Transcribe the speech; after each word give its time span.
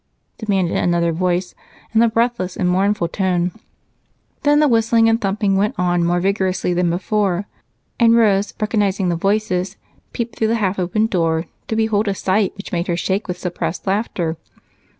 demanded 0.39 0.75
another 0.75 1.11
voice 1.11 1.53
in 1.93 2.01
a 2.01 2.09
breathless 2.09 2.57
and 2.57 2.67
mournful 2.67 3.07
tone. 3.07 3.51
Then 4.41 4.59
the 4.59 4.67
whistling 4.67 5.07
and 5.07 5.21
thumping 5.21 5.57
went 5.57 5.75
on 5.77 6.03
more 6.03 6.19
vigorously 6.19 6.73
than 6.73 6.89
before, 6.89 7.45
and 7.99 8.15
Rose, 8.15 8.51
recognizing 8.59 9.09
the 9.09 9.15
voices, 9.15 9.77
peeped 10.11 10.35
through 10.39 10.47
the 10.47 10.55
half 10.55 10.79
open 10.79 11.05
door 11.05 11.45
to 11.67 11.75
behold 11.75 12.07
a 12.07 12.15
sight 12.15 12.57
which 12.57 12.71
made 12.71 12.87
her 12.87 12.97
shake 12.97 13.27
with 13.27 13.37
suppressed 13.37 13.85
laughter. 13.85 14.37